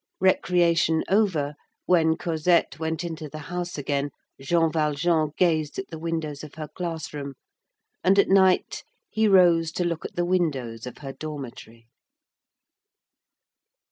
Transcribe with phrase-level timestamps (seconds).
[0.19, 1.53] Recreation over,
[1.85, 4.09] when Cosette went into the house again,
[4.41, 7.35] Jean Valjean gazed at the windows of her class room,
[8.03, 11.87] and at night he rose to look at the windows of her dormitory.